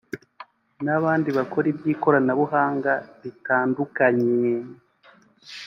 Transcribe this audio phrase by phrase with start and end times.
[0.85, 4.41] n’abandi bakora iby’ikoranabuhanga ritandukanye